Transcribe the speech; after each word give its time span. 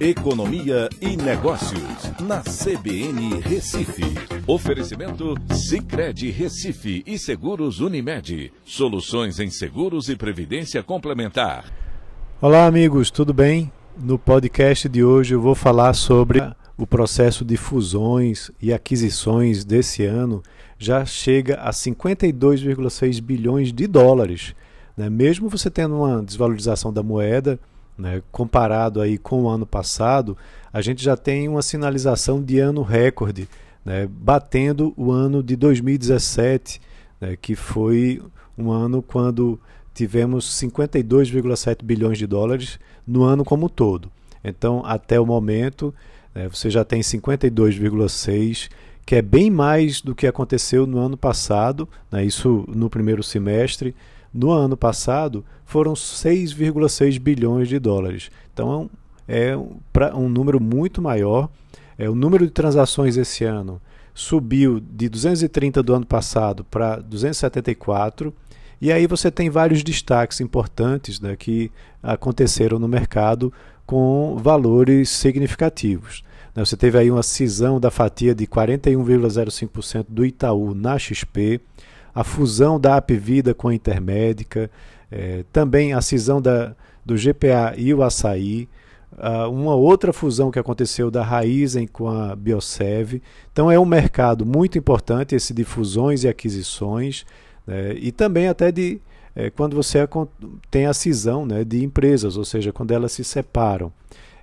Economia 0.00 0.88
e 0.98 1.14
Negócios, 1.14 2.10
na 2.22 2.40
CBN 2.40 3.38
Recife. 3.42 4.02
Oferecimento 4.46 5.34
Cicred 5.52 6.30
Recife 6.30 7.02
e 7.06 7.18
Seguros 7.18 7.80
Unimed. 7.80 8.50
Soluções 8.64 9.38
em 9.38 9.50
seguros 9.50 10.08
e 10.08 10.16
previdência 10.16 10.82
complementar. 10.82 11.70
Olá, 12.40 12.64
amigos, 12.64 13.10
tudo 13.10 13.34
bem? 13.34 13.70
No 13.94 14.18
podcast 14.18 14.88
de 14.88 15.04
hoje 15.04 15.34
eu 15.34 15.40
vou 15.42 15.54
falar 15.54 15.92
sobre 15.92 16.40
o 16.78 16.86
processo 16.86 17.44
de 17.44 17.58
fusões 17.58 18.50
e 18.58 18.72
aquisições 18.72 19.66
desse 19.66 20.06
ano. 20.06 20.42
Já 20.78 21.04
chega 21.04 21.56
a 21.56 21.72
52,6 21.72 23.20
bilhões 23.20 23.70
de 23.70 23.86
dólares. 23.86 24.54
Né? 24.96 25.10
Mesmo 25.10 25.50
você 25.50 25.68
tendo 25.70 25.96
uma 25.96 26.22
desvalorização 26.22 26.90
da 26.90 27.02
moeda, 27.02 27.60
né? 27.96 28.22
Comparado 28.32 29.00
aí 29.00 29.18
com 29.18 29.42
o 29.44 29.48
ano 29.48 29.66
passado, 29.66 30.36
a 30.72 30.80
gente 30.80 31.02
já 31.02 31.16
tem 31.16 31.48
uma 31.48 31.62
sinalização 31.62 32.42
de 32.42 32.58
ano 32.58 32.82
recorde, 32.82 33.48
né? 33.84 34.08
batendo 34.10 34.92
o 34.96 35.10
ano 35.10 35.42
de 35.42 35.56
2017, 35.56 36.80
né? 37.20 37.36
que 37.40 37.54
foi 37.54 38.22
um 38.56 38.70
ano 38.70 39.02
quando 39.02 39.58
tivemos 39.94 40.46
52,7 40.58 41.84
bilhões 41.84 42.18
de 42.18 42.26
dólares 42.26 42.78
no 43.06 43.22
ano 43.22 43.44
como 43.44 43.68
todo. 43.68 44.10
Então, 44.42 44.82
até 44.84 45.20
o 45.20 45.26
momento, 45.26 45.94
né, 46.34 46.48
você 46.48 46.70
já 46.70 46.84
tem 46.84 47.00
52,6, 47.00 48.70
que 49.04 49.16
é 49.16 49.22
bem 49.22 49.50
mais 49.50 50.00
do 50.00 50.14
que 50.14 50.26
aconteceu 50.26 50.86
no 50.86 50.98
ano 50.98 51.16
passado, 51.16 51.88
né, 52.10 52.24
isso 52.24 52.64
no 52.68 52.88
primeiro 52.88 53.22
semestre, 53.22 53.94
no 54.32 54.50
ano 54.50 54.76
passado 54.76 55.44
foram 55.64 55.94
6,6 55.94 57.18
bilhões 57.18 57.68
de 57.68 57.78
dólares. 57.78 58.30
Então 58.52 58.90
é 59.26 59.56
um, 59.56 59.78
um 60.14 60.28
número 60.28 60.60
muito 60.60 61.00
maior. 61.00 61.48
É, 61.96 62.08
o 62.08 62.14
número 62.14 62.46
de 62.46 62.52
transações 62.52 63.16
esse 63.16 63.44
ano 63.44 63.80
subiu 64.14 64.80
de 64.80 65.08
230 65.08 65.82
do 65.82 65.94
ano 65.94 66.06
passado 66.06 66.64
para 66.64 66.96
274. 66.96 68.34
E 68.80 68.90
aí 68.90 69.06
você 69.06 69.30
tem 69.30 69.50
vários 69.50 69.82
destaques 69.82 70.40
importantes 70.40 71.20
né, 71.20 71.36
que 71.36 71.70
aconteceram 72.02 72.78
no 72.78 72.88
mercado 72.88 73.52
com 73.86 74.36
valores 74.36 75.10
significativos. 75.10 76.24
Né, 76.54 76.64
você 76.64 76.76
teve 76.76 76.98
aí 76.98 77.10
uma 77.10 77.22
cisão 77.22 77.78
da 77.78 77.90
fatia 77.90 78.34
de 78.34 78.46
41,05% 78.46 80.06
do 80.08 80.24
Itaú 80.24 80.74
na 80.74 80.98
XP, 80.98 81.60
a 82.14 82.24
fusão 82.24 82.78
da 82.78 82.96
Apvida 82.96 83.54
com 83.54 83.68
a 83.68 83.74
Intermédica, 83.74 84.70
é, 85.10 85.44
também 85.52 85.92
a 85.92 86.00
cisão 86.00 86.40
da, 86.40 86.74
do 87.04 87.14
GPA 87.14 87.74
e 87.76 87.92
o 87.92 88.02
Açaí, 88.02 88.68
uh, 89.12 89.50
uma 89.50 89.74
outra 89.74 90.12
fusão 90.12 90.50
que 90.50 90.58
aconteceu 90.58 91.10
da 91.10 91.22
Raizen 91.22 91.86
com 91.86 92.08
a 92.08 92.34
Biosev. 92.36 93.20
Então 93.52 93.70
é 93.70 93.78
um 93.78 93.84
mercado 93.84 94.46
muito 94.46 94.78
importante 94.78 95.34
esse 95.34 95.52
de 95.52 95.64
fusões 95.64 96.24
e 96.24 96.28
aquisições, 96.28 97.24
né, 97.66 97.94
e 97.94 98.12
também 98.12 98.48
até 98.48 98.70
de 98.70 99.00
é, 99.34 99.48
quando 99.48 99.76
você 99.76 99.98
tem 100.70 100.86
a 100.86 100.94
cisão 100.94 101.46
né, 101.46 101.64
de 101.64 101.84
empresas, 101.84 102.36
ou 102.36 102.44
seja, 102.44 102.72
quando 102.72 102.90
elas 102.90 103.12
se 103.12 103.22
separam. 103.22 103.92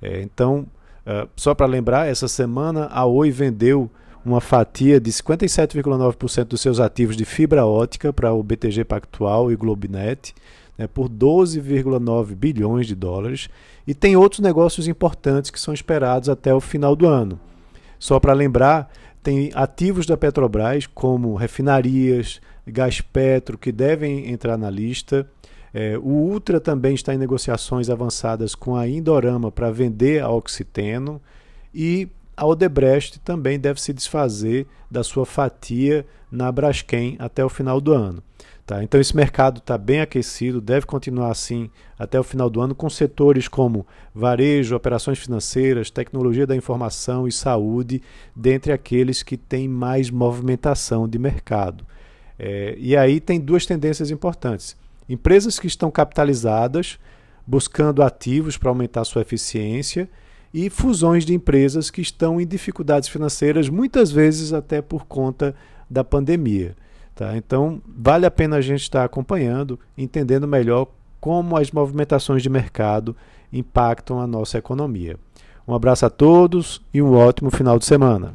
É, 0.00 0.20
então, 0.22 0.66
uh, 1.06 1.28
só 1.36 1.54
para 1.54 1.66
lembrar, 1.66 2.08
essa 2.08 2.26
semana 2.26 2.86
a 2.86 3.06
Oi 3.06 3.30
vendeu 3.30 3.88
uma 4.24 4.40
fatia 4.40 5.00
de 5.00 5.10
57,9% 5.10 6.44
dos 6.44 6.60
seus 6.60 6.80
ativos 6.80 7.16
de 7.16 7.24
fibra 7.24 7.66
ótica 7.66 8.12
para 8.12 8.32
o 8.32 8.42
BTG 8.42 8.84
Pactual 8.84 9.50
e 9.50 9.56
Globinet, 9.56 10.34
né, 10.78 10.86
por 10.86 11.08
12,9 11.08 12.34
bilhões 12.34 12.86
de 12.86 12.94
dólares, 12.94 13.48
e 13.86 13.94
tem 13.94 14.16
outros 14.16 14.40
negócios 14.40 14.86
importantes 14.86 15.50
que 15.50 15.60
são 15.60 15.74
esperados 15.74 16.28
até 16.28 16.54
o 16.54 16.60
final 16.60 16.94
do 16.94 17.06
ano. 17.06 17.38
Só 17.98 18.18
para 18.18 18.32
lembrar, 18.32 18.90
tem 19.22 19.50
ativos 19.54 20.06
da 20.06 20.16
Petrobras, 20.16 20.86
como 20.86 21.34
refinarias, 21.34 22.40
gás 22.66 23.00
petro, 23.00 23.56
que 23.56 23.70
devem 23.70 24.30
entrar 24.30 24.56
na 24.56 24.68
lista. 24.68 25.26
É, 25.72 25.96
o 25.96 26.08
Ultra 26.08 26.60
também 26.60 26.94
está 26.94 27.14
em 27.14 27.18
negociações 27.18 27.88
avançadas 27.88 28.54
com 28.54 28.76
a 28.76 28.88
Indorama 28.88 29.50
para 29.50 29.70
vender 29.70 30.22
a 30.22 30.28
Oxiteno. 30.28 31.20
E 31.74 32.08
a 32.36 32.46
Odebrecht 32.46 33.20
também 33.20 33.58
deve 33.58 33.80
se 33.80 33.92
desfazer 33.92 34.66
da 34.90 35.02
sua 35.02 35.26
fatia 35.26 36.06
na 36.30 36.50
Braskem 36.50 37.16
até 37.18 37.44
o 37.44 37.48
final 37.48 37.80
do 37.80 37.92
ano. 37.92 38.22
Tá? 38.64 38.82
Então, 38.82 39.00
esse 39.00 39.14
mercado 39.14 39.58
está 39.58 39.76
bem 39.76 40.00
aquecido, 40.00 40.60
deve 40.60 40.86
continuar 40.86 41.30
assim 41.30 41.68
até 41.98 42.18
o 42.18 42.22
final 42.22 42.48
do 42.48 42.60
ano, 42.60 42.74
com 42.74 42.88
setores 42.88 43.48
como 43.48 43.86
varejo, 44.14 44.76
operações 44.76 45.18
financeiras, 45.18 45.90
tecnologia 45.90 46.46
da 46.46 46.56
informação 46.56 47.26
e 47.26 47.32
saúde, 47.32 48.00
dentre 48.34 48.72
aqueles 48.72 49.22
que 49.22 49.36
têm 49.36 49.68
mais 49.68 50.10
movimentação 50.10 51.08
de 51.08 51.18
mercado. 51.18 51.84
É, 52.38 52.74
e 52.78 52.96
aí 52.96 53.20
tem 53.20 53.40
duas 53.40 53.66
tendências 53.66 54.10
importantes: 54.10 54.76
empresas 55.08 55.58
que 55.58 55.66
estão 55.66 55.90
capitalizadas, 55.90 56.98
buscando 57.46 58.02
ativos 58.02 58.56
para 58.56 58.70
aumentar 58.70 59.04
sua 59.04 59.22
eficiência 59.22 60.08
e 60.52 60.68
fusões 60.68 61.24
de 61.24 61.34
empresas 61.34 61.90
que 61.90 62.00
estão 62.00 62.40
em 62.40 62.46
dificuldades 62.46 63.08
financeiras, 63.08 63.68
muitas 63.68 64.10
vezes 64.10 64.52
até 64.52 64.82
por 64.82 65.06
conta 65.06 65.54
da 65.88 66.04
pandemia. 66.04 66.76
Tá? 67.14 67.36
Então, 67.36 67.80
vale 67.86 68.26
a 68.26 68.30
pena 68.30 68.56
a 68.56 68.60
gente 68.60 68.82
estar 68.82 69.04
acompanhando, 69.04 69.78
entendendo 69.96 70.46
melhor 70.46 70.88
como 71.20 71.56
as 71.56 71.70
movimentações 71.70 72.42
de 72.42 72.50
mercado 72.50 73.16
impactam 73.52 74.20
a 74.20 74.26
nossa 74.26 74.58
economia. 74.58 75.16
Um 75.66 75.74
abraço 75.74 76.04
a 76.04 76.10
todos 76.10 76.82
e 76.92 77.00
um 77.00 77.14
ótimo 77.14 77.50
final 77.50 77.78
de 77.78 77.84
semana. 77.84 78.34